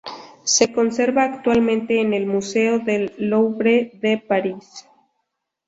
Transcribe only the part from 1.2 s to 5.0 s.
actualmente en el Museo del Louvre de París.